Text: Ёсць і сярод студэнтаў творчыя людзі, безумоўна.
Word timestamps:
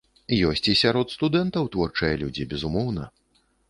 Ёсць 0.51 0.69
і 0.73 0.75
сярод 0.81 1.13
студэнтаў 1.17 1.71
творчыя 1.79 2.19
людзі, 2.25 2.51
безумоўна. 2.57 3.03